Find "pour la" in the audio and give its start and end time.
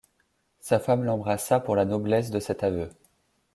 1.59-1.85